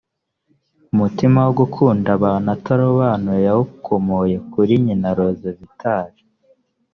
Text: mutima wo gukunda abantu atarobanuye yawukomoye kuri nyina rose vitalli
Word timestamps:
mutima 0.97 1.39
wo 1.45 1.53
gukunda 1.59 2.09
abantu 2.17 2.47
atarobanuye 2.57 3.39
yawukomoye 3.47 4.35
kuri 4.51 4.73
nyina 4.85 5.09
rose 5.17 5.47
vitalli 5.57 6.21